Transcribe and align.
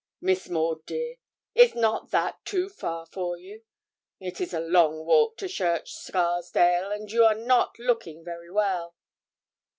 'Miss 0.19 0.49
Maud, 0.49 0.83
dear, 0.87 1.17
is 1.53 1.75
not 1.75 2.09
that 2.09 2.43
too 2.43 2.69
far 2.69 3.05
for 3.05 3.37
you? 3.37 3.61
It 4.19 4.41
is 4.41 4.51
a 4.51 4.59
long 4.59 5.05
walk 5.05 5.37
to 5.37 5.47
Church 5.47 5.93
Scarsdale, 5.93 6.89
and 6.91 7.11
you 7.11 7.23
are 7.23 7.35
not 7.35 7.77
looking 7.77 8.23
very 8.25 8.49
well.' 8.49 8.95